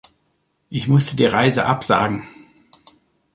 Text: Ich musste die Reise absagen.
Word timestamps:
Ich 0.71 0.87
musste 0.87 1.15
die 1.15 1.27
Reise 1.27 1.65
absagen. 1.67 2.27